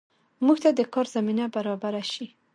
[0.45, 2.25] موږ ته د کار زمینه برابره شي